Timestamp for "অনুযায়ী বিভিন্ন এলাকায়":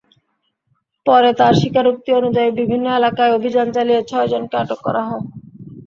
2.13-3.35